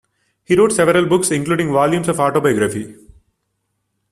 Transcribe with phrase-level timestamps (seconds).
[0.45, 2.95] He wrote several books, including volumes of autobiography.